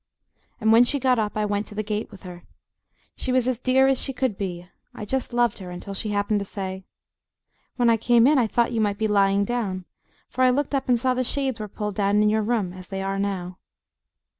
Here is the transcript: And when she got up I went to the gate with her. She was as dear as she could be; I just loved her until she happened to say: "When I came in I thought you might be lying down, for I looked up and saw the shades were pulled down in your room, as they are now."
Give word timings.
And 0.59 0.71
when 0.71 0.83
she 0.83 0.99
got 0.99 1.19
up 1.19 1.37
I 1.37 1.45
went 1.45 1.67
to 1.67 1.75
the 1.75 1.83
gate 1.83 2.09
with 2.09 2.23
her. 2.23 2.43
She 3.15 3.31
was 3.31 3.47
as 3.47 3.59
dear 3.59 3.85
as 3.87 4.01
she 4.01 4.13
could 4.13 4.35
be; 4.35 4.67
I 4.95 5.05
just 5.05 5.31
loved 5.31 5.59
her 5.59 5.69
until 5.69 5.93
she 5.93 6.09
happened 6.09 6.39
to 6.39 6.43
say: 6.45 6.85
"When 7.75 7.87
I 7.87 7.97
came 7.97 8.25
in 8.25 8.39
I 8.39 8.47
thought 8.47 8.71
you 8.71 8.81
might 8.81 8.97
be 8.97 9.07
lying 9.07 9.45
down, 9.45 9.85
for 10.27 10.43
I 10.43 10.49
looked 10.49 10.73
up 10.73 10.89
and 10.89 10.99
saw 10.99 11.13
the 11.13 11.23
shades 11.23 11.59
were 11.59 11.67
pulled 11.67 11.93
down 11.93 12.23
in 12.23 12.31
your 12.31 12.41
room, 12.41 12.73
as 12.73 12.87
they 12.87 13.03
are 13.03 13.19
now." 13.19 13.59